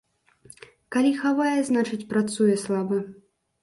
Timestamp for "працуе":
2.15-2.61